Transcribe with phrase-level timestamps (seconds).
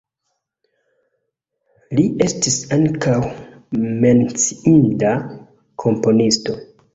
[1.99, 3.19] Li estis ankaŭ
[4.07, 5.13] menciinda
[5.85, 6.59] komponisto.